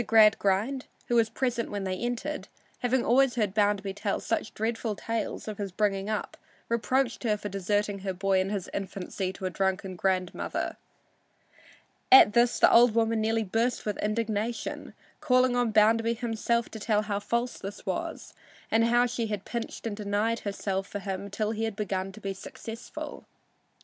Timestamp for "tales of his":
4.95-5.71